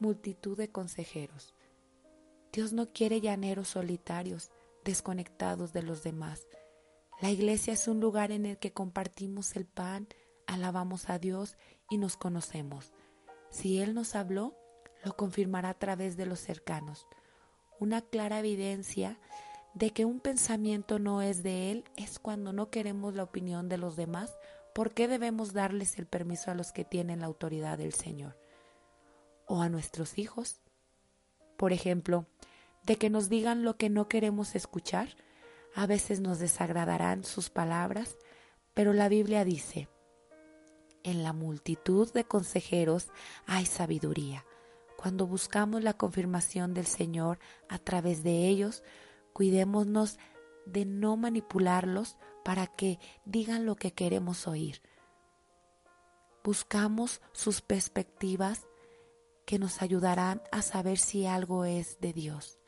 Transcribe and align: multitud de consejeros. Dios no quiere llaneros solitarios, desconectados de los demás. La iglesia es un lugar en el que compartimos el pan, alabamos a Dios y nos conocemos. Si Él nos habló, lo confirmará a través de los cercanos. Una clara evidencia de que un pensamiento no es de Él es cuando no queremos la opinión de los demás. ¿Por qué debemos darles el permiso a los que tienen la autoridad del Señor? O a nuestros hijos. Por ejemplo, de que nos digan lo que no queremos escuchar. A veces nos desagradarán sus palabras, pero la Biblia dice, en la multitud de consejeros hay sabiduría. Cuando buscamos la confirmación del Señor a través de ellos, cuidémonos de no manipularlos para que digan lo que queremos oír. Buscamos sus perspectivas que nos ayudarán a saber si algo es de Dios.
multitud 0.00 0.56
de 0.56 0.70
consejeros. 0.70 1.54
Dios 2.52 2.72
no 2.72 2.92
quiere 2.92 3.20
llaneros 3.20 3.68
solitarios, 3.68 4.50
desconectados 4.84 5.72
de 5.72 5.82
los 5.82 6.02
demás. 6.02 6.46
La 7.20 7.30
iglesia 7.30 7.72
es 7.72 7.88
un 7.88 8.00
lugar 8.00 8.30
en 8.30 8.46
el 8.46 8.58
que 8.58 8.72
compartimos 8.72 9.56
el 9.56 9.66
pan, 9.66 10.08
alabamos 10.46 11.10
a 11.10 11.18
Dios 11.18 11.56
y 11.90 11.98
nos 11.98 12.16
conocemos. 12.16 12.92
Si 13.50 13.80
Él 13.80 13.94
nos 13.94 14.14
habló, 14.14 14.54
lo 15.04 15.16
confirmará 15.16 15.70
a 15.70 15.78
través 15.78 16.16
de 16.16 16.26
los 16.26 16.40
cercanos. 16.40 17.06
Una 17.78 18.02
clara 18.02 18.38
evidencia 18.38 19.18
de 19.74 19.90
que 19.90 20.04
un 20.04 20.20
pensamiento 20.20 20.98
no 20.98 21.20
es 21.20 21.42
de 21.42 21.70
Él 21.70 21.84
es 21.96 22.18
cuando 22.18 22.52
no 22.52 22.70
queremos 22.70 23.14
la 23.14 23.24
opinión 23.24 23.68
de 23.68 23.76
los 23.76 23.96
demás. 23.96 24.34
¿Por 24.74 24.94
qué 24.94 25.08
debemos 25.08 25.52
darles 25.52 25.98
el 25.98 26.06
permiso 26.06 26.50
a 26.50 26.54
los 26.54 26.72
que 26.72 26.84
tienen 26.84 27.20
la 27.20 27.26
autoridad 27.26 27.78
del 27.78 27.92
Señor? 27.92 28.38
O 29.46 29.62
a 29.62 29.68
nuestros 29.68 30.18
hijos. 30.18 30.60
Por 31.56 31.72
ejemplo, 31.72 32.26
de 32.84 32.96
que 32.96 33.10
nos 33.10 33.28
digan 33.28 33.64
lo 33.64 33.76
que 33.76 33.90
no 33.90 34.08
queremos 34.08 34.54
escuchar. 34.54 35.16
A 35.74 35.86
veces 35.86 36.20
nos 36.20 36.38
desagradarán 36.38 37.24
sus 37.24 37.50
palabras, 37.50 38.16
pero 38.74 38.92
la 38.92 39.08
Biblia 39.08 39.44
dice, 39.44 39.88
en 41.02 41.22
la 41.22 41.32
multitud 41.32 42.12
de 42.12 42.24
consejeros 42.24 43.08
hay 43.46 43.66
sabiduría. 43.66 44.44
Cuando 44.96 45.26
buscamos 45.26 45.84
la 45.84 45.94
confirmación 45.94 46.74
del 46.74 46.86
Señor 46.86 47.38
a 47.68 47.78
través 47.78 48.22
de 48.22 48.48
ellos, 48.48 48.82
cuidémonos 49.32 50.18
de 50.64 50.84
no 50.84 51.16
manipularlos 51.16 52.16
para 52.44 52.66
que 52.66 52.98
digan 53.24 53.66
lo 53.66 53.76
que 53.76 53.92
queremos 53.92 54.48
oír. 54.48 54.80
Buscamos 56.42 57.20
sus 57.32 57.60
perspectivas 57.60 58.66
que 59.46 59.58
nos 59.58 59.80
ayudarán 59.80 60.42
a 60.52 60.60
saber 60.60 60.98
si 60.98 61.24
algo 61.24 61.64
es 61.64 61.98
de 62.00 62.12
Dios. 62.12 62.58